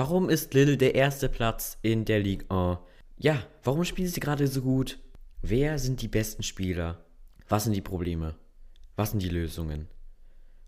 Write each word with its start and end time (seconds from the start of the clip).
Warum 0.00 0.30
ist 0.30 0.54
Lille 0.54 0.76
der 0.76 0.94
erste 0.94 1.28
Platz 1.28 1.76
in 1.82 2.04
der 2.04 2.20
Ligue 2.20 2.48
1? 2.50 2.78
Ja, 3.16 3.42
warum 3.64 3.82
spielen 3.82 4.06
sie 4.06 4.20
gerade 4.20 4.46
so 4.46 4.62
gut? 4.62 5.00
Wer 5.42 5.80
sind 5.80 6.02
die 6.02 6.06
besten 6.06 6.44
Spieler? 6.44 7.04
Was 7.48 7.64
sind 7.64 7.72
die 7.72 7.80
Probleme? 7.80 8.36
Was 8.94 9.10
sind 9.10 9.24
die 9.24 9.28
Lösungen? 9.28 9.88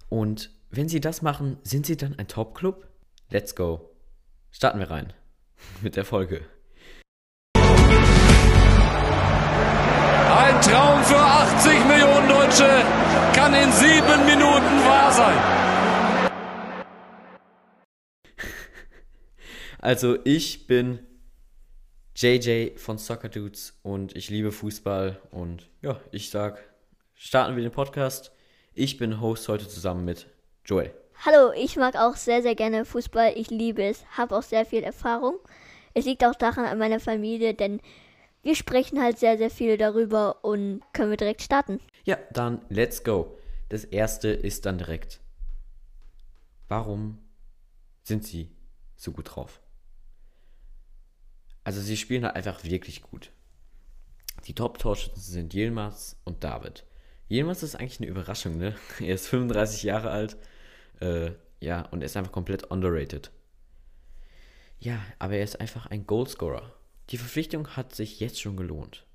Und 0.09 0.51
wenn 0.71 0.89
sie 0.89 0.99
das 0.99 1.23
machen, 1.23 1.59
sind 1.63 1.87
sie 1.87 1.97
dann 1.97 2.19
ein 2.19 2.27
Top-Club? 2.27 2.89
Let's 3.31 3.55
go. 3.55 3.93
Starten 4.51 4.81
wir 4.81 4.91
rein 4.91 5.13
mit 5.81 5.95
der 5.95 6.05
Folge. 6.05 6.41
Ein 7.55 7.63
Traum 10.61 11.05
für 11.05 11.21
80 11.21 11.87
Millionen 11.87 12.29
Deutsche 12.29 12.83
kann 13.33 13.55
in 13.55 13.71
sieben 13.71 14.27
Minuten 14.27 14.85
wahr 14.85 15.13
sein. 15.13 15.80
Also 19.83 20.19
ich 20.25 20.67
bin 20.67 20.99
JJ 22.15 22.77
von 22.77 22.99
Soccer 22.99 23.31
Dudes 23.31 23.81
und 23.83 24.15
ich 24.15 24.29
liebe 24.29 24.53
Fußball 24.53 25.19
und 25.31 25.71
ja, 25.81 25.99
ich 26.13 26.29
sag, 26.29 26.63
starten 27.15 27.57
wir 27.57 27.63
den 27.63 27.73
Podcast. 27.73 28.31
Ich 28.75 28.99
bin 28.99 29.23
Host 29.23 29.49
heute 29.49 29.67
zusammen 29.67 30.05
mit 30.05 30.27
Joel. 30.67 30.93
Hallo, 31.25 31.53
ich 31.57 31.77
mag 31.77 31.97
auch 31.97 32.17
sehr, 32.17 32.43
sehr 32.43 32.55
gerne 32.55 32.85
Fußball. 32.85 33.33
Ich 33.37 33.49
liebe 33.49 33.83
es, 33.83 34.05
habe 34.11 34.37
auch 34.37 34.43
sehr 34.43 34.67
viel 34.67 34.83
Erfahrung. 34.83 35.39
Es 35.95 36.05
liegt 36.05 36.27
auch 36.27 36.35
daran 36.35 36.67
an 36.67 36.77
meiner 36.77 37.01
Familie, 37.01 37.55
denn 37.55 37.81
wir 38.43 38.57
sprechen 38.57 39.01
halt 39.01 39.19
sehr, 39.19 39.39
sehr 39.39 39.51
viel 39.51 39.79
darüber 39.79 40.45
und 40.45 40.83
können 40.93 41.09
wir 41.09 41.17
direkt 41.17 41.41
starten. 41.41 41.81
Ja, 42.05 42.19
dann 42.35 42.61
let's 42.69 43.03
go. 43.03 43.39
Das 43.71 43.85
erste 43.85 44.29
ist 44.29 44.67
dann 44.67 44.77
direkt. 44.77 45.21
Warum 46.69 47.17
sind 48.03 48.27
sie 48.27 48.51
so 48.95 49.13
gut 49.13 49.35
drauf? 49.35 49.59
Also 51.71 51.83
sie 51.83 51.97
spielen 51.97 52.25
halt 52.25 52.35
einfach 52.35 52.65
wirklich 52.65 53.01
gut. 53.01 53.31
Die 54.49 54.57
Top-Torschützen 54.57 55.23
sind 55.23 55.55
Yilmaz 55.55 56.17
und 56.25 56.43
David. 56.43 56.85
Yilmaz 57.29 57.63
ist 57.63 57.77
eigentlich 57.77 58.01
eine 58.01 58.09
Überraschung, 58.09 58.59
ne? 58.59 58.75
Er 58.99 59.15
ist 59.15 59.29
35 59.29 59.85
Jahre 59.85 60.11
alt. 60.11 60.37
Äh, 60.99 61.31
ja, 61.61 61.83
und 61.83 62.03
er 62.03 62.07
ist 62.07 62.17
einfach 62.17 62.33
komplett 62.33 62.73
underrated. 62.73 63.31
Ja, 64.81 65.01
aber 65.21 65.35
er 65.35 65.45
ist 65.45 65.61
einfach 65.61 65.87
ein 65.87 66.09
Goalscorer. 66.09 66.75
Die 67.11 67.19
Verpflichtung 67.19 67.69
hat 67.77 67.95
sich 67.95 68.19
jetzt 68.19 68.41
schon 68.41 68.57
gelohnt. 68.57 69.07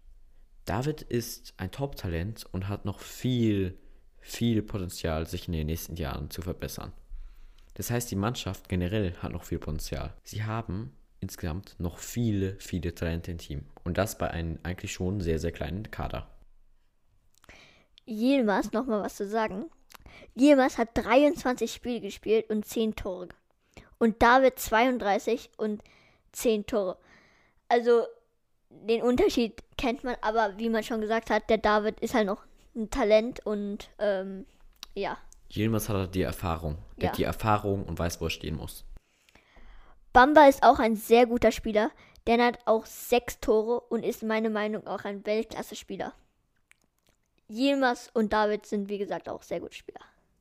David 0.64 1.02
ist 1.02 1.56
ein 1.58 1.72
Top-Talent 1.72 2.46
und 2.54 2.70
hat 2.70 2.86
noch 2.86 3.02
viel, 3.02 3.78
viel 4.22 4.62
Potenzial, 4.62 5.28
sich 5.28 5.48
in 5.48 5.54
den 5.56 5.68
nächsten 5.68 5.98
Jahren 5.98 6.30
zu 6.30 6.42
verbessern. 6.42 6.94
Das 7.74 7.92
heißt, 7.92 8.10
die 8.12 8.16
Mannschaft 8.16 8.70
generell 8.70 9.14
hat 9.18 9.34
noch 9.34 9.44
viel 9.44 9.60
Potenzial. 9.60 10.14
Sie 10.24 10.46
haben 10.46 10.96
insgesamt 11.26 11.76
noch 11.80 11.98
viele, 11.98 12.56
viele 12.60 12.94
Talente 12.94 13.32
im 13.32 13.38
Team. 13.40 13.66
Und 13.84 13.98
das 13.98 14.18
bei 14.18 14.30
einem 14.30 14.60
eigentlich 14.64 14.94
schon 14.94 15.22
sehr, 15.22 15.40
sehr 15.40 15.52
kleinen 15.52 15.90
Kader. 15.92 16.28
Yilmaz, 18.08 18.72
nochmal 18.72 19.02
was 19.02 19.16
zu 19.16 19.28
sagen. 19.28 19.66
Yilmaz 20.38 20.78
hat 20.78 20.90
23 20.94 21.72
Spiele 21.72 22.02
gespielt 22.02 22.50
und 22.50 22.66
10 22.66 22.96
Tore. 22.96 23.30
Und 23.98 24.22
David 24.22 24.60
32 24.60 25.50
und 25.58 25.84
10 26.34 26.66
Tore. 26.68 26.98
Also 27.70 28.04
den 28.70 29.02
Unterschied 29.02 29.64
kennt 29.78 30.04
man, 30.04 30.16
aber 30.22 30.54
wie 30.58 30.70
man 30.70 30.84
schon 30.84 31.02
gesagt 31.02 31.30
hat, 31.30 31.50
der 31.50 31.58
David 31.58 32.00
ist 32.02 32.14
halt 32.14 32.28
noch 32.28 32.44
ein 32.76 32.90
Talent 32.90 33.46
und 33.46 33.90
ähm, 34.00 34.46
ja. 34.94 35.18
Yilmaz 35.52 35.90
hat 35.90 35.96
halt 35.96 36.16
die 36.16 36.22
Erfahrung. 36.24 36.78
Der 36.98 37.06
Ja. 37.06 37.10
hat 37.10 37.18
die 37.18 37.24
Erfahrung 37.24 37.86
und 37.86 37.98
weiß, 37.98 38.20
wo 38.22 38.26
er 38.26 38.30
stehen 38.32 38.58
muss. 38.58 38.86
Bamba 40.16 40.48
ist 40.48 40.64
auch 40.64 40.80
ein 40.80 40.96
sehr 40.96 41.26
guter 41.26 41.52
Spieler. 41.52 41.92
Der 42.26 42.42
hat 42.42 42.60
auch 42.64 42.86
sechs 42.86 43.42
Tore 43.42 43.82
und 43.82 44.06
ist 44.06 44.24
meiner 44.24 44.50
Meinung 44.50 44.86
nach 44.86 45.02
auch 45.02 45.04
ein 45.04 45.26
Weltklasse-Spieler. 45.26 46.14
Yilmaz 47.50 48.12
und 48.14 48.32
David 48.32 48.66
sind, 48.66 48.88
wie 48.88 48.98
gesagt, 48.98 49.28
auch 49.28 49.44
sehr 49.44 49.60
gute 49.60 49.76
Spieler. 49.76 50.00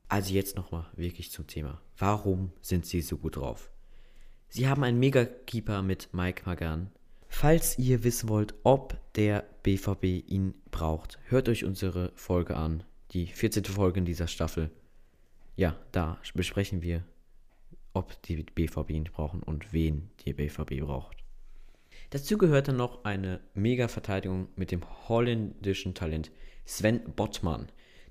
Also 0.09 0.33
jetzt 0.33 0.55
nochmal 0.55 0.87
wirklich 0.95 1.33
zum 1.33 1.49
Thema. 1.49 1.81
Warum 1.99 2.53
sind 2.61 2.87
sie 2.87 3.01
so 3.01 3.19
gut 3.19 3.35
drauf? 3.35 3.73
Sie 4.49 4.69
haben 4.69 4.85
einen 4.85 5.01
Mega-Keeper 5.01 5.83
mit 5.83 6.15
Mike 6.15 6.45
Magan. 6.47 6.93
Falls 7.27 7.77
ihr 7.77 8.05
wissen 8.05 8.29
wollt, 8.29 8.55
ob 8.63 8.97
der 9.17 9.45
BVB 9.65 10.05
ihn 10.31 10.55
braucht, 10.71 11.19
hört 11.25 11.49
euch 11.49 11.65
unsere 11.65 12.13
Folge 12.15 12.57
an. 12.57 12.85
Die 13.11 13.27
14. 13.27 13.65
Folge 13.65 13.99
in 13.99 14.05
dieser 14.05 14.29
Staffel. 14.29 14.71
Ja, 15.57 15.77
da 15.91 16.21
besprechen 16.33 16.81
wir, 16.81 17.03
ob 17.95 18.21
die 18.23 18.43
BVB 18.43 18.91
ihn 18.91 19.05
brauchen 19.05 19.43
und 19.43 19.73
wen 19.73 20.11
die 20.25 20.35
BVB 20.35 20.81
braucht. 20.81 21.17
Dazu 22.11 22.37
gehört 22.37 22.69
dann 22.69 22.77
noch 22.77 23.05
eine 23.05 23.41
Mega-Verteidigung 23.55 24.49
mit 24.57 24.71
dem 24.71 24.83
holländischen 25.09 25.95
Talent 25.95 26.31
Sven 26.67 27.03
Bottmann. 27.17 27.69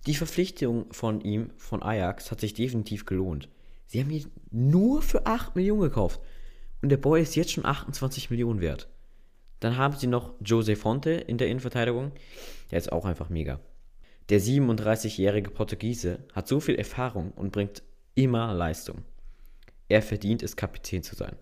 Die 0.07 0.15
Verpflichtung 0.15 0.91
von 0.91 1.21
ihm, 1.21 1.51
von 1.57 1.81
Ajax, 1.81 2.31
hat 2.31 2.41
sich 2.41 2.53
definitiv 2.53 3.05
gelohnt. 3.05 3.49
Sie 3.85 4.01
haben 4.01 4.09
ihn 4.09 4.31
nur 4.51 5.01
für 5.01 5.25
8 5.25 5.55
Millionen 5.55 5.83
gekauft. 5.83 6.19
Und 6.81 6.89
der 6.89 6.97
Boy 6.97 7.21
ist 7.21 7.35
jetzt 7.35 7.51
schon 7.51 7.65
28 7.65 8.29
Millionen 8.29 8.59
wert. 8.59 8.89
Dann 9.59 9.77
haben 9.77 9.95
sie 9.95 10.07
noch 10.07 10.33
Jose 10.43 10.75
Fonte 10.75 11.11
in 11.11 11.37
der 11.37 11.47
Innenverteidigung. 11.47 12.11
Der 12.71 12.79
ist 12.79 12.91
auch 12.91 13.05
einfach 13.05 13.29
mega. 13.29 13.61
Der 14.29 14.41
37-jährige 14.41 15.51
Portugiese 15.51 16.25
hat 16.33 16.47
so 16.47 16.59
viel 16.59 16.75
Erfahrung 16.75 17.31
und 17.31 17.51
bringt 17.51 17.83
immer 18.15 18.53
Leistung. 18.53 19.03
Er 19.93 20.01
verdient 20.01 20.41
es, 20.41 20.55
Kapitän 20.55 21.03
zu 21.03 21.15
sein. 21.15 21.35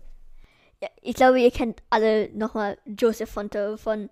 Ja, 0.82 0.88
ich 1.00 1.14
glaube, 1.14 1.40
ihr 1.40 1.50
kennt 1.50 1.82
alle 1.88 2.28
nochmal 2.34 2.76
Joseph 2.84 3.30
Fonte 3.30 3.78
von 3.78 4.10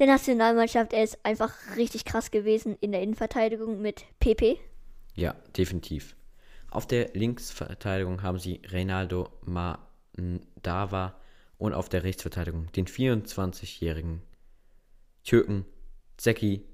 der 0.00 0.08
Nationalmannschaft. 0.08 0.92
Er 0.92 1.04
ist 1.04 1.24
einfach 1.24 1.54
richtig 1.76 2.04
krass 2.04 2.32
gewesen 2.32 2.76
in 2.80 2.90
der 2.90 3.02
Innenverteidigung 3.02 3.80
mit 3.80 4.04
PP. 4.18 4.58
Ja, 5.14 5.36
definitiv. 5.56 6.16
Auf 6.72 6.88
der 6.88 7.10
Linksverteidigung 7.14 8.24
haben 8.24 8.40
sie 8.40 8.60
Reynaldo 8.66 9.28
Mandava 9.42 11.14
und 11.56 11.72
auf 11.72 11.88
der 11.88 12.02
Rechtsverteidigung 12.02 12.72
den 12.72 12.88
24-jährigen 12.88 14.22
Türken 15.22 15.64
Zeki 16.16 16.64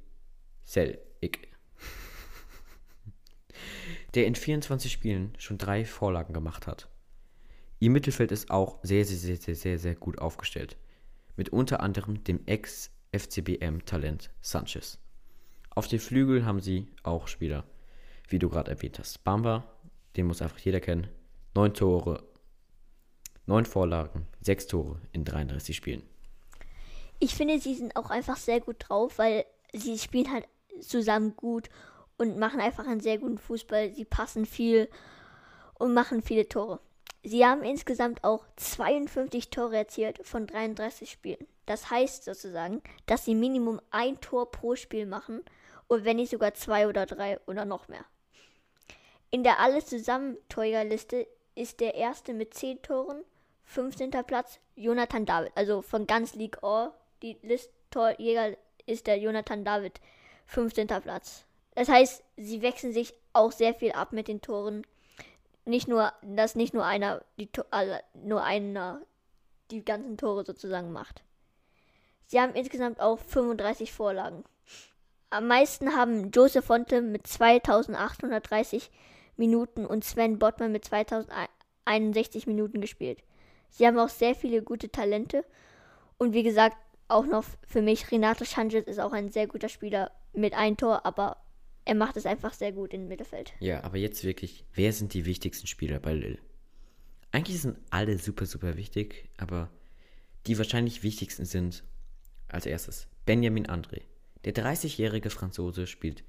Selik. 0.63 1.49
Der 4.15 4.25
in 4.25 4.37
24 4.37 4.91
Spielen 4.91 5.35
schon 5.37 5.59
drei 5.59 5.85
Vorlagen 5.85 6.33
gemacht 6.33 6.67
hat. 6.67 6.89
Ihr 7.85 7.91
Mittelfeld 7.91 8.33
ist 8.33 8.51
auch 8.51 8.79
sehr, 8.83 9.05
sehr, 9.05 9.19
sehr, 9.19 9.37
sehr, 9.37 9.55
sehr, 9.55 9.79
sehr 9.79 9.95
gut 9.95 10.19
aufgestellt. 10.19 10.79
Mit 11.37 11.51
unter 11.51 11.81
anderem 11.81 12.25
dem 12.25 12.41
Ex-FCBM-Talent 12.47 14.31
Sanchez. 14.41 14.99
Auf 15.69 15.87
den 15.87 15.99
Flügel 15.99 16.47
haben 16.47 16.61
sie 16.61 16.89
auch 17.03 17.29
Spieler, 17.29 17.67
wie 18.27 18.39
du 18.39 18.49
gerade 18.49 18.71
erwähnt 18.71 18.99
hast. 18.99 19.23
Bamba, 19.23 19.71
den 20.17 20.25
muss 20.25 20.41
einfach 20.41 20.57
jeder 20.61 20.81
kennen. 20.81 21.09
Neun 21.55 21.75
Tore, 21.75 22.25
neun 23.45 23.67
Vorlagen, 23.67 24.29
sechs 24.41 24.67
Tore 24.67 24.99
in 25.13 25.27
33 25.27 25.77
Spielen. 25.77 26.05
Ich 27.19 27.35
finde, 27.35 27.61
sie 27.61 27.75
sind 27.75 27.97
auch 27.97 28.09
einfach 28.09 28.39
sehr 28.39 28.61
gut 28.61 28.77
drauf, 28.79 29.19
weil 29.19 29.45
sie 29.75 29.99
spielen 29.99 30.33
halt 30.33 30.49
zusammen 30.81 31.37
gut 31.37 31.69
und 32.17 32.39
machen 32.39 32.61
einfach 32.61 32.87
einen 32.87 33.01
sehr 33.01 33.19
guten 33.19 33.37
Fußball. 33.37 33.93
Sie 33.93 34.07
passen 34.07 34.47
viel 34.47 34.89
und 35.75 35.93
machen 35.93 36.23
viele 36.23 36.49
Tore. 36.49 36.81
Sie 37.27 37.47
haben 37.47 37.63
insgesamt 37.63 38.23
auch 38.23 38.45
52 38.57 39.49
Tore 39.49 39.79
erzielt 39.79 40.21
von 40.27 40.47
33 40.47 41.11
Spielen. 41.11 41.47
Das 41.65 41.91
heißt 41.91 42.25
sozusagen, 42.25 42.83
dass 43.07 43.25
sie 43.25 43.35
Minimum 43.35 43.81
ein 43.91 44.21
Tor 44.21 44.51
pro 44.51 44.77
Spiel 44.77 45.07
machen 45.07 45.43
und 45.89 46.05
wenn 46.05 46.17
nicht 46.17 46.31
sogar 46.31 46.53
zwei 46.53 46.87
oder 46.87 47.07
drei 47.07 47.41
oder 47.47 47.65
noch 47.65 47.89
mehr. 47.89 48.05
In 49.31 49.43
der 49.43 49.59
alles 49.59 49.87
zusammen 49.87 50.37
Torjägerliste 50.51 51.27
ist 51.55 51.81
der 51.81 51.95
erste 51.95 52.35
mit 52.35 52.53
10 52.53 52.83
Toren, 52.83 53.25
15. 53.65 54.11
Platz 54.27 54.61
Jonathan 54.77 55.25
David, 55.25 55.53
also 55.55 55.81
von 55.81 56.07
ganz 56.07 56.35
League 56.35 56.63
All. 56.63 56.93
Die 57.23 57.39
List 57.43 57.71
Torjäger 57.91 58.57
ist 58.85 59.07
der 59.07 59.19
Jonathan 59.19 59.65
David, 59.65 59.99
15. 60.47 60.89
Platz. 60.89 61.47
Das 61.75 61.89
heißt, 61.89 62.23
sie 62.37 62.61
wechseln 62.61 62.93
sich 62.93 63.15
auch 63.33 63.51
sehr 63.51 63.75
viel 63.75 63.93
ab 63.93 64.13
mit 64.13 64.29
den 64.29 64.43
Toren. 64.43 64.87
Nicht 65.65 65.89
nur, 65.89 66.13
dass 66.23 66.55
nicht 66.55 66.75
nur 66.75 66.85
einer 66.85 67.25
die 67.39 67.49
also 67.71 67.95
nur 68.15 68.43
einer 68.43 69.01
die 69.71 69.85
ganzen 69.85 70.17
Tore 70.19 70.45
sozusagen 70.45 70.93
macht. 70.93 71.23
Sie 72.27 72.41
haben 72.41 72.55
insgesamt 72.55 73.01
auch 73.01 73.19
35 73.19 73.93
Vorlagen. 73.93 74.45
Am 75.31 75.49
meisten 75.49 75.97
haben 75.97 76.31
Joseph 76.31 76.67
Fonte 76.67 77.03
mit 77.03 77.27
2830 77.27 78.91
Minuten 79.37 79.85
und 79.87 80.05
Sven 80.05 80.39
Bottmann 80.39 80.73
mit 80.73 80.85
2061 80.85 82.47
Minuten 82.47 82.81
gespielt. 82.81 83.23
Sie 83.71 83.87
haben 83.87 83.99
auch 83.99 84.09
sehr 84.09 84.35
viele 84.35 84.63
gute 84.63 84.91
Talente. 84.91 85.45
Und 86.19 86.33
wie 86.33 86.45
gesagt, 86.45 86.77
auch 87.09 87.27
noch 87.27 87.45
für 87.67 87.83
mich, 87.83 88.11
Renato 88.13 88.45
Sanchez 88.45 88.87
ist 88.87 89.01
auch 89.01 89.13
ein 89.13 89.31
sehr 89.31 89.47
guter 89.47 89.69
Spieler 89.69 90.13
mit 90.33 90.55
einem 90.55 90.77
Tor, 90.77 91.05
aber 91.05 91.37
er 91.85 91.95
macht 91.95 92.17
es 92.17 92.27
einfach 92.27 92.53
sehr 92.53 92.73
gut 92.73 92.95
im 92.95 93.09
Mittelfeld. 93.09 93.53
Ja, 93.61 93.85
aber 93.85 93.99
jetzt 93.99 94.25
wirklich, 94.25 94.65
wer 94.73 94.93
sind 94.93 95.13
die 95.15 95.27
wichtigsten 95.27 95.67
Spieler 95.67 96.01
bei 96.01 96.15
Lille? 96.15 96.39
Eigentlich 97.31 97.61
sind 97.61 97.79
alle 97.91 98.19
super, 98.19 98.47
super 98.47 98.77
wichtig, 98.77 99.29
aber 99.37 99.71
die 100.47 100.57
wahrscheinlich 100.57 101.03
wichtigsten 101.03 101.45
sind 101.45 101.83
als 102.49 102.67
erstes 102.67 103.09
Benjamin 103.27 103.67
André. 103.67 104.03
Der 104.45 104.55
30-jährige 104.55 105.31
Franzose 105.31 105.87
spielt 105.87 106.23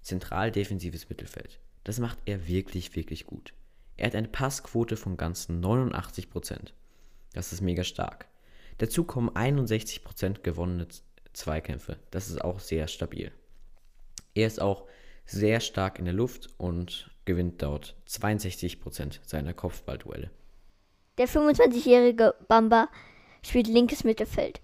zentral 0.00 0.50
defensives 0.50 1.08
Mittelfeld. 1.08 1.60
Das 1.84 1.98
macht 1.98 2.18
er 2.24 2.48
wirklich, 2.48 2.96
wirklich 2.96 3.26
gut. 3.26 3.54
Er 3.96 4.06
hat 4.06 4.14
eine 4.14 4.28
Passquote 4.28 4.96
von 4.96 5.16
ganzen 5.16 5.62
89%. 5.64 6.72
Das 7.32 7.52
ist 7.52 7.60
mega 7.60 7.84
stark. 7.84 8.26
Dazu 8.78 9.04
kommen 9.04 9.30
61% 9.30 10.40
gewonnene 10.42 10.88
Zweikämpfe. 11.32 11.98
Das 12.10 12.28
ist 12.28 12.42
auch 12.42 12.60
sehr 12.60 12.88
stabil. 12.88 13.32
Er 14.38 14.46
ist 14.46 14.62
auch 14.62 14.84
sehr 15.26 15.58
stark 15.58 15.98
in 15.98 16.04
der 16.04 16.14
Luft 16.14 16.48
und 16.58 17.10
gewinnt 17.24 17.60
dort 17.60 17.96
62% 18.06 19.18
seiner 19.26 19.52
Kopfballduelle. 19.52 20.30
Der 21.18 21.26
25-jährige 21.26 22.36
Bamba 22.46 22.88
spielt 23.42 23.66
linkes 23.66 24.04
Mittelfeld. 24.04 24.60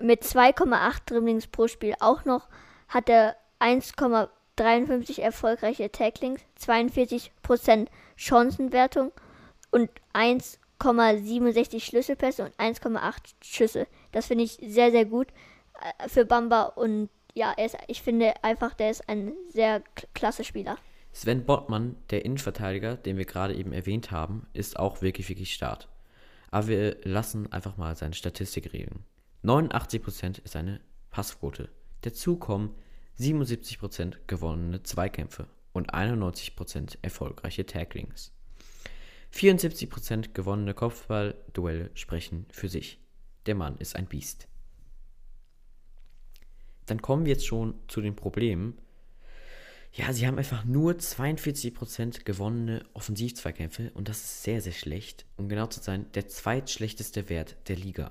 Mit 0.00 0.22
2,8 0.22 1.00
Dribblings 1.06 1.48
pro 1.48 1.66
Spiel 1.66 1.94
auch 1.98 2.24
noch 2.24 2.48
hat 2.86 3.08
er 3.08 3.34
1,53 3.58 5.20
erfolgreiche 5.20 5.90
Tacklings, 5.90 6.40
42% 6.60 7.88
Chancenwertung 8.14 9.10
und 9.72 9.90
1,67 10.14 11.80
Schlüsselpässe 11.80 12.44
und 12.44 12.54
1,8 12.54 13.14
Schüsse. 13.42 13.88
Das 14.12 14.26
finde 14.26 14.44
ich 14.44 14.60
sehr, 14.62 14.92
sehr 14.92 15.06
gut 15.06 15.26
äh, 15.80 16.08
für 16.08 16.24
Bamba 16.24 16.62
und 16.62 17.10
ja, 17.34 17.52
ist, 17.52 17.76
ich 17.86 18.02
finde 18.02 18.32
einfach, 18.42 18.74
der 18.74 18.90
ist 18.90 19.08
ein 19.08 19.32
sehr 19.48 19.82
klasse 20.14 20.44
Spieler. 20.44 20.76
Sven 21.12 21.44
Bottmann, 21.44 21.96
der 22.10 22.24
Innenverteidiger, 22.24 22.96
den 22.96 23.16
wir 23.16 23.24
gerade 23.24 23.54
eben 23.54 23.72
erwähnt 23.72 24.10
haben, 24.10 24.46
ist 24.52 24.78
auch 24.78 25.02
wirklich, 25.02 25.28
wirklich 25.28 25.54
stark. 25.54 25.88
Aber 26.50 26.68
wir 26.68 26.96
lassen 27.04 27.52
einfach 27.52 27.76
mal 27.76 27.96
seine 27.96 28.14
Statistik 28.14 28.72
reden. 28.72 29.04
89% 29.44 30.42
ist 30.44 30.56
eine 30.56 30.80
Passquote. 31.10 31.68
Dazu 32.02 32.36
kommen 32.36 32.74
77% 33.18 34.14
gewonnene 34.26 34.82
Zweikämpfe 34.82 35.48
und 35.72 35.92
91% 35.92 36.98
erfolgreiche 37.02 37.66
Tacklings. 37.66 38.32
74% 39.34 40.32
gewonnene 40.32 40.74
Kopfballduelle 40.74 41.90
sprechen 41.94 42.46
für 42.50 42.68
sich. 42.68 42.98
Der 43.46 43.54
Mann 43.54 43.76
ist 43.78 43.96
ein 43.96 44.06
Biest. 44.06 44.48
Dann 46.88 47.02
kommen 47.02 47.26
wir 47.26 47.32
jetzt 47.32 47.46
schon 47.46 47.74
zu 47.86 48.00
den 48.00 48.16
Problemen. 48.16 48.78
Ja, 49.92 50.12
sie 50.12 50.26
haben 50.26 50.38
einfach 50.38 50.64
nur 50.64 50.92
42% 50.94 52.24
gewonnene 52.24 52.84
Offensivzweikämpfe 52.94 53.90
und 53.94 54.08
das 54.08 54.18
ist 54.18 54.42
sehr, 54.42 54.60
sehr 54.60 54.72
schlecht. 54.72 55.26
Um 55.36 55.48
genau 55.48 55.66
zu 55.66 55.80
sein, 55.80 56.06
der 56.12 56.28
zweitschlechteste 56.28 57.28
Wert 57.28 57.56
der 57.68 57.76
Liga. 57.76 58.10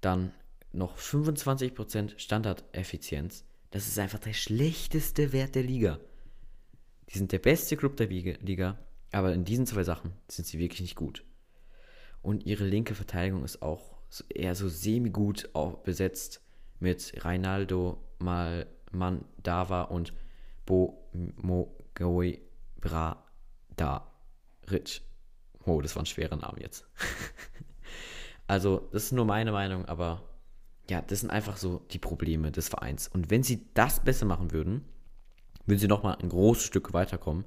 Dann 0.00 0.32
noch 0.72 0.98
25% 0.98 2.18
Standardeffizienz. 2.18 3.44
Das 3.70 3.86
ist 3.86 3.98
einfach 3.98 4.18
der 4.18 4.32
schlechteste 4.32 5.32
Wert 5.32 5.54
der 5.54 5.62
Liga. 5.62 5.98
Die 7.08 7.18
sind 7.18 7.32
der 7.32 7.38
beste 7.38 7.76
Club 7.76 7.96
der 7.96 8.06
Liga, 8.08 8.78
aber 9.12 9.32
in 9.32 9.44
diesen 9.44 9.66
zwei 9.66 9.82
Sachen 9.82 10.12
sind 10.28 10.46
sie 10.46 10.58
wirklich 10.58 10.80
nicht 10.80 10.96
gut. 10.96 11.24
Und 12.22 12.46
ihre 12.46 12.64
linke 12.64 12.94
Verteidigung 12.94 13.44
ist 13.44 13.62
auch 13.62 13.96
eher 14.28 14.54
so 14.54 14.68
semi-gut 14.68 15.50
besetzt 15.84 16.42
mit 16.80 17.12
Reinaldo 17.24 18.02
Mal 18.18 18.66
Mandava 18.92 19.82
und 19.82 20.12
Bo 20.66 21.08
Mogoi 21.12 22.40
Bra 22.80 23.24
Da 23.76 24.10
Rich. 24.70 25.02
Oh, 25.64 25.80
das 25.80 25.94
war 25.94 26.02
ein 26.02 26.06
schwerer 26.06 26.36
Name 26.36 26.60
jetzt. 26.60 26.86
also, 28.46 28.88
das 28.92 29.04
ist 29.04 29.12
nur 29.12 29.24
meine 29.24 29.52
Meinung, 29.52 29.84
aber 29.84 30.22
ja, 30.88 31.00
das 31.02 31.20
sind 31.20 31.30
einfach 31.30 31.56
so 31.56 31.86
die 31.90 31.98
Probleme 31.98 32.50
des 32.50 32.68
Vereins. 32.68 33.08
Und 33.08 33.30
wenn 33.30 33.42
sie 33.42 33.68
das 33.74 34.00
besser 34.02 34.26
machen 34.26 34.52
würden, 34.52 34.84
würden 35.66 35.78
sie 35.78 35.88
nochmal 35.88 36.16
ein 36.16 36.28
großes 36.28 36.64
Stück 36.64 36.92
weiterkommen 36.92 37.44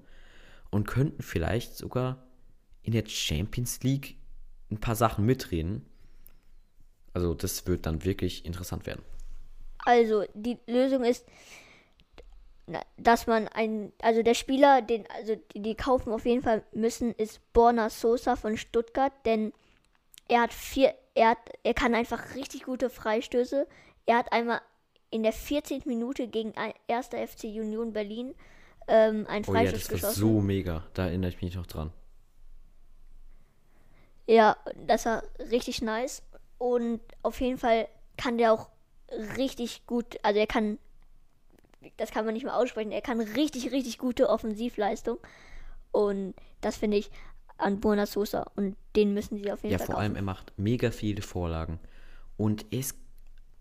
und 0.72 0.88
könnten 0.88 1.22
vielleicht 1.22 1.76
sogar 1.76 2.28
in 2.82 2.94
der 2.94 3.06
Champions 3.08 3.82
League 3.84 4.18
ein 4.72 4.80
paar 4.80 4.96
Sachen 4.96 5.26
mitreden. 5.26 5.86
Also 7.14 7.34
das 7.34 7.68
wird 7.68 7.86
dann 7.86 8.06
wirklich 8.06 8.46
interessant 8.46 8.86
werden. 8.86 9.04
Also 9.86 10.24
die 10.34 10.58
Lösung 10.68 11.04
ist, 11.04 11.26
dass 12.98 13.28
man 13.28 13.48
ein, 13.50 13.92
also 14.02 14.24
der 14.24 14.34
Spieler, 14.34 14.82
den, 14.82 15.06
also 15.18 15.36
die, 15.54 15.62
die 15.62 15.76
kaufen 15.76 16.14
auf 16.14 16.26
jeden 16.26 16.42
Fall 16.42 16.64
müssen, 16.72 17.14
ist 17.14 17.42
Borna 17.54 17.90
Sosa 17.90 18.36
von 18.36 18.58
Stuttgart, 18.58 19.12
denn 19.26 19.52
er 20.30 20.42
hat 20.44 20.54
vier, 20.54 20.94
er 21.16 21.32
hat, 21.32 21.40
er 21.64 21.74
kann 21.74 21.94
einfach 21.94 22.36
richtig 22.36 22.64
gute 22.64 22.90
Freistöße. 22.90 23.68
Er 24.06 24.18
hat 24.18 24.32
einmal 24.32 24.62
in 25.10 25.24
der 25.24 25.34
14. 25.34 25.84
Minute 25.86 26.28
gegen 26.28 26.56
ein, 26.56 26.74
1. 26.88 27.08
FC 27.08 27.44
Union 27.44 27.94
Berlin 27.94 28.34
ähm, 28.88 29.26
ein 29.28 29.44
Freischuss 29.44 29.50
oh 29.50 29.54
ja, 29.56 29.72
das 29.72 29.88
geschossen. 29.88 30.04
war 30.04 30.14
so 30.14 30.42
mega, 30.42 30.84
da 30.94 31.08
erinnere 31.08 31.30
ich 31.30 31.42
mich 31.42 31.56
noch 31.56 31.68
dran. 31.68 31.92
Ja, 34.26 34.58
das 34.88 35.06
war 35.06 35.24
richtig 35.52 35.82
nice 35.82 36.24
und 36.58 37.02
auf 37.22 37.42
jeden 37.42 37.58
Fall 37.58 37.88
kann 38.18 38.38
der 38.38 38.54
auch 38.54 38.70
richtig 39.38 39.86
gut, 39.86 40.18
also 40.24 40.40
er 40.40 40.48
kann, 40.48 40.78
das 41.98 42.12
kann 42.12 42.26
man 42.26 42.34
nicht 42.34 42.44
mehr 42.44 42.56
aussprechen, 42.56 42.92
er 42.92 43.02
kann 43.02 43.20
richtig, 43.20 43.72
richtig 43.72 43.98
gute 43.98 44.30
Offensivleistung. 44.30 45.18
Und 45.92 46.34
das 46.62 46.78
finde 46.78 46.98
ich 46.98 47.12
an 47.58 47.80
Buona 47.80 48.06
Sosa 48.06 48.52
und 48.56 48.76
den 48.96 49.14
müssen 49.14 49.38
sie 49.38 49.52
auf 49.52 49.64
jeden 49.64 49.74
ja, 49.74 49.78
Fall. 49.78 49.88
Ja, 49.88 49.94
vor 49.94 50.02
allem, 50.02 50.16
er 50.16 50.22
macht 50.22 50.54
mega 50.58 50.92
viele 50.92 51.22
Vorlagen. 51.22 51.80
Und 52.38 52.66
er, 52.72 52.80
ist, 52.80 52.98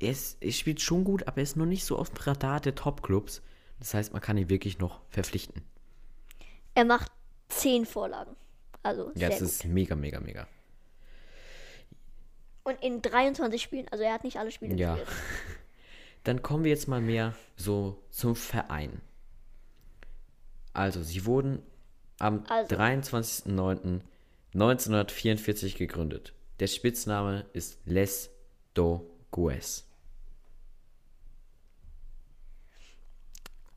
er, 0.01 0.13
ist, 0.13 0.43
er 0.43 0.53
spielt 0.53 0.81
schon 0.81 1.05
gut, 1.05 1.27
aber 1.27 1.39
er 1.39 1.43
ist 1.43 1.57
noch 1.57 1.67
nicht 1.67 1.85
so 1.85 1.97
auf 1.97 2.11
dem 2.11 2.17
Radar 2.19 2.61
der 2.61 2.75
Top-Clubs. 2.75 3.43
Das 3.79 3.95
heißt, 3.95 4.13
man 4.13 4.23
kann 4.23 4.39
ihn 4.39 4.49
wirklich 4.49 4.79
noch 4.79 5.01
verpflichten. 5.11 5.63
Er 6.75 6.85
macht 6.85 7.13
zehn 7.49 7.85
Vorlagen. 7.85 8.35
Also 8.83 9.13
ja, 9.15 9.29
das 9.29 9.41
gut. 9.41 9.49
ist 9.49 9.65
mega, 9.67 9.95
mega, 9.95 10.21
mega. 10.21 10.47
Und 12.65 12.83
in 12.83 13.03
23 13.03 13.61
Spielen, 13.61 13.87
also 13.91 14.05
er 14.05 14.13
hat 14.13 14.23
nicht 14.25 14.39
alle 14.39 14.51
Spiele 14.51 14.75
ja. 14.77 14.95
gespielt. 14.95 15.19
Dann 16.25 16.43
kommen 16.43 16.65
wir 16.65 16.71
jetzt 16.71 16.87
mal 16.87 17.01
mehr 17.01 17.35
so 17.57 18.01
zum 18.11 18.37
Verein. 18.37 19.01
Also, 20.73 21.03
sie 21.03 21.27
wurden 21.27 21.63
am 22.19 22.45
also. 22.49 22.77
23.09.1944 22.77 25.77
gegründet. 25.77 26.33
Der 26.61 26.69
Spitzname 26.69 27.47
ist 27.53 27.81
Les 27.85 28.31
Dogues. 28.75 29.89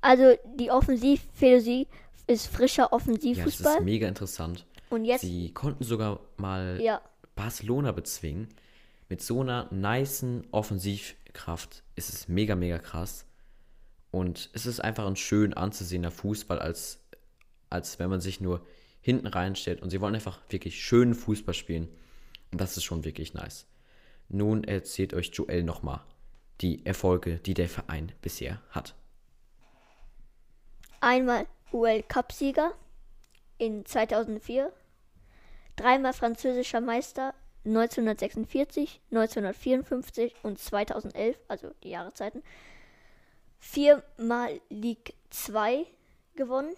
Also, 0.02 0.38
die 0.60 0.70
Offensivphilosophie 0.70 1.88
ist 2.28 2.46
frischer 2.48 2.94
Offensivfußball. 2.94 3.66
Ja, 3.66 3.74
das 3.74 3.80
ist 3.80 3.86
mega 3.86 4.08
interessant. 4.08 4.68
Und 4.92 5.06
jetzt? 5.06 5.22
Sie 5.22 5.52
konnten 5.52 5.84
sogar 5.84 6.20
mal 6.38 6.80
ja. 6.80 7.02
Barcelona 7.36 7.92
bezwingen 7.92 8.50
mit 9.10 9.22
so 9.22 9.42
einer 9.42 9.72
nicen 9.72 10.48
Offensivkraft 10.52 11.84
ist 11.96 12.10
es 12.10 12.28
mega, 12.28 12.56
mega 12.56 12.80
krass. 12.80 13.26
Und 14.12 14.50
es 14.54 14.66
ist 14.66 14.80
einfach 14.80 15.06
ein 15.06 15.16
schön 15.16 15.54
anzusehener 15.54 16.12
Fußball, 16.12 16.60
als, 16.60 17.04
als 17.70 18.00
wenn 18.00 18.10
man 18.10 18.22
sich 18.22 18.40
nur 18.40 18.66
hinten 19.02 19.28
reinstellt. 19.28 19.82
Und 19.82 19.90
sie 19.90 20.02
wollen 20.02 20.16
einfach 20.16 20.40
wirklich 20.50 20.84
schönen 20.84 21.14
Fußball 21.14 21.54
spielen. 21.54 21.90
Und 22.52 22.62
das 22.62 22.78
ist 22.78 22.84
schon 22.84 23.04
wirklich 23.04 23.34
nice. 23.34 23.68
Nun 24.30 24.64
erzählt 24.64 25.14
euch 25.14 25.32
Joel 25.34 25.64
nochmal 25.64 26.02
die 26.62 26.86
Erfolge, 26.86 27.38
die 27.38 27.54
der 27.54 27.70
Verein 27.70 28.12
bisher 28.22 28.62
hat. 28.70 28.96
Einmal 31.02 31.46
UL 31.72 32.02
Cup-Sieger 32.04 32.72
in 33.58 33.86
2004, 33.86 34.72
dreimal 35.76 36.14
französischer 36.14 36.82
Meister 36.82 37.34
1946, 37.66 39.02
1954 39.12 40.36
und 40.44 40.60
2011, 40.60 41.38
also 41.48 41.72
die 41.84 41.90
Jahreszeiten, 41.90 42.44
viermal 43.60 44.62
League 44.70 45.16
2 45.32 45.86
gewonnen. 46.36 46.76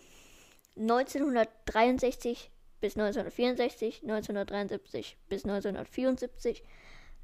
1963 0.78 2.52
bis 2.80 2.96
1964, 2.96 4.02
1973 4.04 5.18
bis 5.28 5.44
1974, 5.44 6.64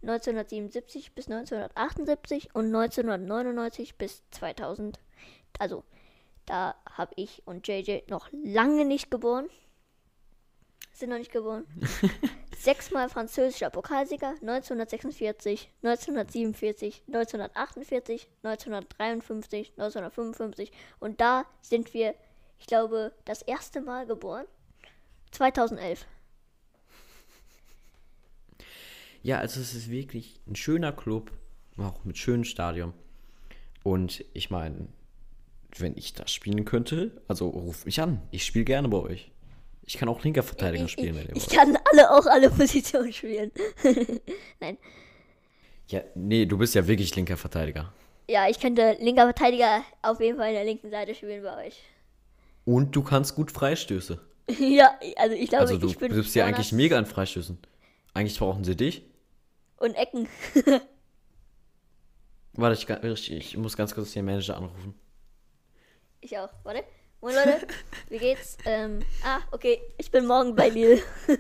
1977 0.02 1.14
bis 1.14 1.28
1978 1.30 2.56
und 2.56 2.66
1999 2.76 3.98
bis 3.98 4.24
2000. 4.32 5.00
Also 5.60 5.84
da 6.46 6.76
habe 6.90 7.14
ich 7.16 7.42
und 7.46 7.68
JJ 7.68 8.02
noch 8.10 8.30
lange 8.32 8.86
nicht 8.86 9.12
geboren. 9.12 9.50
Sind 10.94 11.10
noch 11.10 11.18
nicht 11.18 11.32
geboren. 11.32 11.66
sechsmal 12.64 13.10
französischer 13.10 13.70
Pokalsieger 13.70 14.36
1946, 14.42 15.70
1947, 15.84 17.04
1948, 17.08 18.30
1953, 18.44 19.74
1955 19.78 20.72
und 21.00 21.20
da 21.20 21.46
sind 21.62 21.94
wir, 21.94 22.16
ich 22.60 22.68
glaube, 22.68 23.12
das 23.26 23.42
erste 23.42 23.82
Mal 23.82 24.06
geboren. 24.06 24.46
2011. 25.32 26.06
Ja, 29.24 29.40
also 29.40 29.60
es 29.60 29.74
ist 29.74 29.90
wirklich 29.90 30.40
ein 30.48 30.56
schöner 30.56 30.92
Club, 30.92 31.32
auch 31.78 32.04
mit 32.06 32.18
schönem 32.18 32.44
Stadion. 32.44 32.94
Und 33.84 34.24
ich 34.34 34.50
meine, 34.50 34.88
wenn 35.78 35.98
ich 35.98 36.14
das 36.14 36.32
spielen 36.32 36.66
könnte, 36.66 37.22
also 37.28 37.50
ruf 37.50 37.86
mich 37.86 38.02
an. 38.02 38.22
Ich 38.32 38.46
spiele 38.46 38.66
gerne 38.66 38.88
bei 38.88 38.98
euch. 38.98 39.32
Ich 39.86 39.98
kann 39.98 40.08
auch 40.10 40.24
linker 40.24 40.44
Verteidiger 40.44 40.88
spielen, 40.88 41.16
wenn 41.16 41.28
ihr 41.28 41.36
Ich 41.36 41.50
kann 41.50 41.78
alle 41.92 42.12
auch 42.12 42.26
alle 42.26 42.50
Positionen 42.50 43.12
spielen. 43.12 43.52
Nein. 44.60 44.78
Ja, 45.88 46.02
nee, 46.16 46.46
du 46.46 46.58
bist 46.58 46.74
ja 46.76 46.88
wirklich 46.88 47.14
linker 47.16 47.36
Verteidiger. 47.38 47.94
Ja, 48.30 48.48
ich 48.50 48.60
könnte 48.60 48.96
linker 49.00 49.24
Verteidiger 49.24 49.84
auf 50.02 50.22
jeden 50.22 50.38
Fall 50.38 50.50
in 50.50 50.54
der 50.56 50.64
linken 50.64 50.90
Seite 50.90 51.14
spielen 51.14 51.44
bei 51.44 51.68
euch. 51.68 51.82
Und 52.66 52.96
du 52.96 53.04
kannst 53.04 53.36
gut 53.36 53.52
Freistöße. 53.52 54.22
ja, 54.60 54.98
also 55.18 55.36
ich 55.36 55.50
glaube, 55.50 55.64
Also 55.64 55.78
du 55.78 55.88
ich 55.88 55.98
bin 55.98 56.14
bist 56.14 56.34
ja 56.36 56.46
eigentlich 56.46 56.72
mega 56.72 56.98
an 56.98 57.06
Freistößen. 57.06 57.58
Eigentlich 58.14 58.40
brauchen 58.40 58.64
sie 58.64 58.76
dich. 58.78 59.04
und 59.78 59.96
Ecken. 59.96 60.30
Warte, 62.54 63.08
ich, 63.08 63.32
ich 63.32 63.58
muss 63.58 63.76
ganz 63.76 63.94
kurz 63.94 64.14
den 64.14 64.26
Manager 64.26 64.56
anrufen. 64.56 64.94
Ich 66.22 66.38
auch. 66.38 66.50
Warte. 66.64 66.84
Moin 67.24 67.36
Leute, 67.36 67.68
wie 68.10 68.18
geht's? 68.18 68.58
Ähm, 68.66 69.00
ah, 69.24 69.40
okay, 69.52 69.80
ich 69.98 70.12
bin 70.12 70.26
morgen 70.26 70.56
bei 70.56 70.68
Lille. 70.68 71.02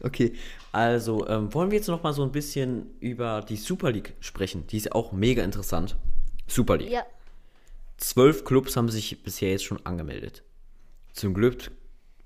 Okay, 0.00 0.34
also 0.70 1.26
ähm, 1.28 1.54
wollen 1.54 1.70
wir 1.70 1.78
jetzt 1.78 1.88
noch 1.88 2.02
mal 2.02 2.12
so 2.12 2.22
ein 2.22 2.32
bisschen 2.32 2.90
über 3.00 3.40
die 3.48 3.56
Super 3.56 3.90
League 3.90 4.12
sprechen. 4.20 4.66
Die 4.66 4.76
ist 4.76 4.92
auch 4.92 5.12
mega 5.12 5.42
interessant. 5.42 5.96
Super 6.46 6.76
League. 6.76 6.90
ja, 6.90 7.06
Zwölf 7.96 8.44
Clubs 8.44 8.76
haben 8.76 8.90
sich 8.90 9.22
bisher 9.22 9.52
jetzt 9.52 9.64
schon 9.64 9.80
angemeldet. 9.86 10.42
Zum 11.14 11.32
Glück 11.32 11.70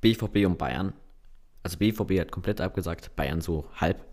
BVB 0.00 0.46
und 0.46 0.58
Bayern. 0.58 0.92
Also 1.62 1.78
BVB 1.78 2.18
hat 2.18 2.32
komplett 2.32 2.60
abgesagt, 2.60 3.14
Bayern 3.14 3.40
so 3.40 3.70
halb. 3.76 4.04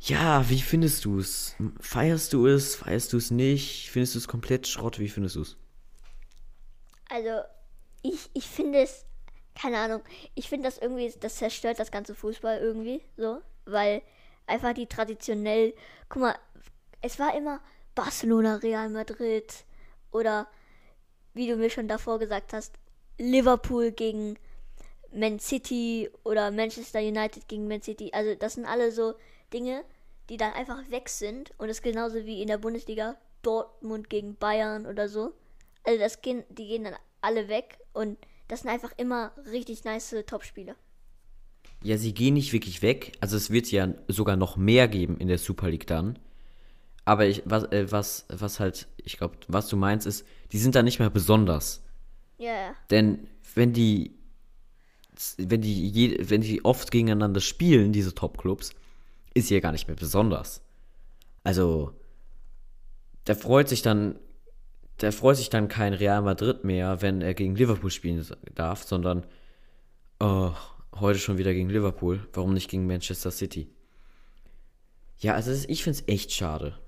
Ja, 0.00 0.48
wie 0.48 0.62
findest 0.62 1.04
du 1.04 1.18
es? 1.18 1.56
Feierst 1.80 2.32
du 2.32 2.46
es? 2.46 2.76
Feierst 2.76 3.12
du 3.12 3.18
es 3.18 3.30
nicht? 3.30 3.90
Findest 3.90 4.14
du 4.14 4.20
es 4.20 4.28
komplett 4.28 4.66
Schrott? 4.66 4.98
Wie 4.98 5.10
findest 5.10 5.36
du 5.36 5.42
es? 5.42 5.58
Also 7.08 7.42
ich, 8.02 8.30
ich 8.34 8.46
finde 8.46 8.80
es, 8.80 9.04
keine 9.54 9.78
Ahnung, 9.78 10.02
ich 10.34 10.48
finde 10.48 10.68
das 10.68 10.78
irgendwie, 10.78 11.12
das 11.20 11.36
zerstört 11.36 11.78
das 11.78 11.90
ganze 11.90 12.14
Fußball 12.14 12.58
irgendwie 12.58 13.02
so, 13.16 13.40
weil 13.64 14.02
einfach 14.46 14.72
die 14.72 14.86
traditionell, 14.86 15.74
guck 16.08 16.22
mal, 16.22 16.38
es 17.00 17.18
war 17.18 17.36
immer 17.36 17.60
Barcelona, 17.94 18.56
Real 18.56 18.88
Madrid 18.88 19.64
oder 20.12 20.48
wie 21.34 21.48
du 21.48 21.56
mir 21.56 21.70
schon 21.70 21.88
davor 21.88 22.18
gesagt 22.18 22.52
hast, 22.52 22.74
Liverpool 23.18 23.92
gegen 23.92 24.38
Man 25.12 25.38
City 25.38 26.10
oder 26.24 26.50
Manchester 26.50 27.00
United 27.00 27.48
gegen 27.48 27.68
Man 27.68 27.82
City. 27.82 28.10
Also 28.12 28.34
das 28.34 28.54
sind 28.54 28.66
alle 28.66 28.92
so 28.92 29.14
Dinge, 29.52 29.84
die 30.28 30.36
dann 30.36 30.52
einfach 30.52 30.90
weg 30.90 31.08
sind 31.08 31.52
und 31.58 31.68
das 31.68 31.78
ist 31.78 31.82
genauso 31.82 32.24
wie 32.26 32.42
in 32.42 32.48
der 32.48 32.58
Bundesliga 32.58 33.16
Dortmund 33.42 34.10
gegen 34.10 34.36
Bayern 34.36 34.86
oder 34.86 35.08
so. 35.08 35.32
Also 35.84 35.98
das 36.00 36.20
gehen, 36.20 36.44
die 36.50 36.66
gehen 36.66 36.84
dann 36.84 36.94
alle 37.20 37.48
weg 37.48 37.78
und 37.92 38.18
das 38.48 38.60
sind 38.60 38.70
einfach 38.70 38.92
immer 38.96 39.32
richtig 39.50 39.84
nice 39.84 40.14
Topspiele. 40.26 40.74
Ja, 41.82 41.96
sie 41.96 42.12
gehen 42.12 42.34
nicht 42.34 42.52
wirklich 42.52 42.82
weg. 42.82 43.12
Also 43.20 43.36
es 43.36 43.50
wird 43.50 43.70
ja 43.70 43.94
sogar 44.08 44.36
noch 44.36 44.56
mehr 44.56 44.88
geben 44.88 45.18
in 45.18 45.28
der 45.28 45.38
Super 45.38 45.70
League 45.70 45.86
dann. 45.86 46.18
Aber 47.04 47.26
ich, 47.26 47.42
was, 47.44 47.64
äh, 47.64 47.90
was, 47.90 48.26
was 48.28 48.60
halt, 48.60 48.88
ich 48.98 49.16
glaube, 49.16 49.36
was 49.48 49.68
du 49.68 49.76
meinst, 49.76 50.06
ist, 50.06 50.26
die 50.52 50.58
sind 50.58 50.74
da 50.74 50.82
nicht 50.82 50.98
mehr 50.98 51.10
besonders. 51.10 51.82
Ja, 52.36 52.52
ja. 52.52 52.74
Denn 52.90 53.28
wenn 53.54 53.72
die, 53.72 54.18
wenn 55.38 55.62
die, 55.62 55.88
je, 55.88 56.28
wenn 56.28 56.40
die 56.40 56.64
oft 56.64 56.90
gegeneinander 56.90 57.40
spielen, 57.40 57.92
diese 57.92 58.14
Top-Clubs, 58.14 58.72
ist 59.34 59.48
sie 59.48 59.54
ja 59.54 59.60
gar 59.60 59.72
nicht 59.72 59.88
mehr 59.88 59.96
besonders. 59.96 60.62
Also, 61.44 61.92
der 63.26 63.36
freut 63.36 63.68
sich 63.68 63.82
dann, 63.82 64.18
der 65.00 65.12
freut 65.12 65.36
sich 65.36 65.50
dann 65.50 65.68
kein 65.68 65.94
Real 65.94 66.22
Madrid 66.22 66.64
mehr, 66.64 67.02
wenn 67.02 67.22
er 67.22 67.34
gegen 67.34 67.54
Liverpool 67.54 67.90
spielen 67.90 68.26
darf, 68.54 68.84
sondern, 68.84 69.24
oh, 70.20 70.52
heute 70.94 71.18
schon 71.18 71.38
wieder 71.38 71.54
gegen 71.54 71.70
Liverpool, 71.70 72.26
warum 72.32 72.54
nicht 72.54 72.70
gegen 72.70 72.86
Manchester 72.86 73.30
City? 73.30 73.70
Ja, 75.20 75.34
also 75.34 75.52
ich 75.68 75.82
finde 75.82 75.98
es 75.98 76.08
echt 76.08 76.32
schade. 76.32 76.78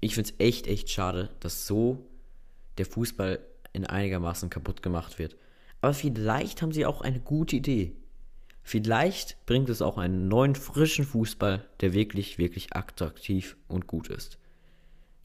Ich 0.00 0.14
finde 0.14 0.30
es 0.30 0.36
echt, 0.38 0.66
echt 0.66 0.90
schade, 0.90 1.30
dass 1.40 1.66
so 1.66 2.06
der 2.78 2.86
Fußball 2.86 3.40
in 3.72 3.86
einigermaßen 3.86 4.50
kaputt 4.50 4.82
gemacht 4.82 5.18
wird. 5.18 5.36
Aber 5.80 5.94
vielleicht 5.94 6.62
haben 6.62 6.72
sie 6.72 6.86
auch 6.86 7.00
eine 7.00 7.20
gute 7.20 7.56
Idee. 7.56 7.96
Vielleicht 8.62 9.44
bringt 9.46 9.68
es 9.68 9.82
auch 9.82 9.98
einen 9.98 10.28
neuen, 10.28 10.54
frischen 10.54 11.04
Fußball, 11.04 11.66
der 11.80 11.92
wirklich, 11.92 12.38
wirklich 12.38 12.74
attraktiv 12.74 13.56
und 13.68 13.86
gut 13.86 14.08
ist. 14.08 14.38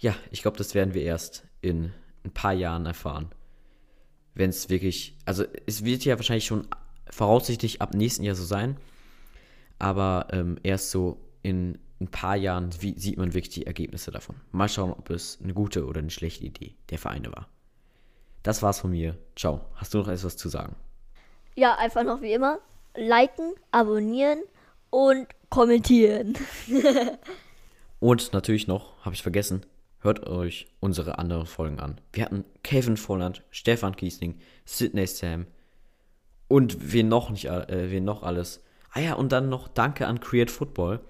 Ja, 0.05 0.13
ich 0.29 0.43
glaube, 0.43 0.55
das 0.55 0.75
werden 0.75 0.93
wir 0.93 1.01
erst 1.01 1.45
in 1.61 1.91
ein 2.23 2.29
paar 2.29 2.53
Jahren 2.53 2.85
erfahren. 2.85 3.31
Wenn 4.35 4.51
es 4.51 4.69
wirklich, 4.69 5.17
also 5.25 5.45
es 5.65 5.83
wird 5.83 6.05
ja 6.05 6.15
wahrscheinlich 6.15 6.45
schon 6.45 6.67
voraussichtlich 7.09 7.81
ab 7.81 7.95
nächsten 7.95 8.23
Jahr 8.23 8.35
so 8.35 8.43
sein, 8.43 8.77
aber 9.79 10.27
ähm, 10.29 10.59
erst 10.61 10.91
so 10.91 11.19
in 11.41 11.79
ein 11.99 12.09
paar 12.09 12.35
Jahren 12.35 12.69
wie, 12.81 12.93
sieht 12.99 13.17
man 13.17 13.33
wirklich 13.33 13.49
die 13.55 13.65
Ergebnisse 13.65 14.11
davon. 14.11 14.35
Mal 14.51 14.69
schauen, 14.69 14.91
ob 14.91 15.09
es 15.09 15.39
eine 15.41 15.55
gute 15.55 15.87
oder 15.87 16.01
eine 16.01 16.11
schlechte 16.11 16.45
Idee 16.45 16.75
der 16.91 16.99
Vereine 16.99 17.31
war. 17.31 17.49
Das 18.43 18.61
war's 18.61 18.81
von 18.81 18.91
mir. 18.91 19.17
Ciao. 19.35 19.61
Hast 19.73 19.95
du 19.95 19.97
noch 19.97 20.07
etwas 20.07 20.37
zu 20.37 20.49
sagen? 20.49 20.75
Ja, 21.55 21.79
einfach 21.79 22.03
noch 22.03 22.21
wie 22.21 22.31
immer. 22.31 22.59
Liken, 22.95 23.55
abonnieren 23.71 24.43
und 24.91 25.25
kommentieren. 25.49 26.37
Und 27.99 28.33
natürlich 28.33 28.67
noch, 28.67 29.03
habe 29.03 29.15
ich 29.15 29.23
vergessen, 29.23 29.65
hört 30.05 30.25
euch 30.27 30.67
unsere 30.79 31.19
anderen 31.19 31.45
Folgen 31.45 31.79
an. 31.79 31.99
Wir 32.13 32.23
hatten 32.23 32.45
Kevin 32.63 32.95
Volland, 32.95 33.43
Stefan 33.49 33.95
Kiesling, 33.95 34.39
Sidney 34.63 35.05
Sam 35.07 35.47
und 36.47 36.93
wen 36.93 37.09
noch 37.09 37.29
nicht, 37.29 37.45
äh, 37.45 37.91
wen 37.91 38.05
noch 38.05 38.23
alles. 38.23 38.63
Ah 38.91 39.01
ja, 39.01 39.13
und 39.15 39.33
dann 39.33 39.49
noch 39.49 39.67
Danke 39.67 40.07
an 40.07 40.21
Create 40.21 40.51
Football, 40.51 41.01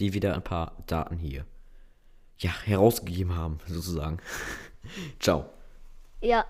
die 0.00 0.14
wieder 0.14 0.34
ein 0.34 0.42
paar 0.42 0.72
Daten 0.86 1.16
hier 1.18 1.44
ja, 2.38 2.50
herausgegeben 2.64 3.36
haben, 3.36 3.58
sozusagen. 3.66 4.18
Ciao. 5.20 5.48
Ja. 6.20 6.44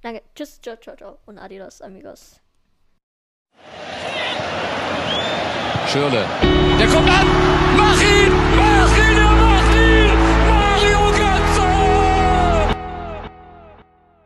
Danke. 0.00 0.22
Tschüss, 0.34 0.60
ciao, 0.62 0.76
ciao, 0.76 0.96
ciao. 0.96 1.18
Und 1.26 1.38
adios, 1.38 1.82
amigos. 1.82 2.40
Schürle. 5.88 6.26
Der 6.78 6.88
kommt 6.88 7.08
an. 7.08 7.26
Mach 7.76 8.00
ihn! 8.00 8.32
Mach 8.56 9.35